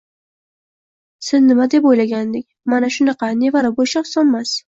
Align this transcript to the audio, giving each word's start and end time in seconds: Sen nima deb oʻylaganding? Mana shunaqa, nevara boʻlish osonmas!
Sen 1.25 1.45
nima 1.49 1.67
deb 1.75 1.85
oʻylaganding? 1.91 2.45
Mana 2.75 2.91
shunaqa, 2.97 3.31
nevara 3.45 3.71
boʻlish 3.81 3.97
osonmas! 4.05 4.59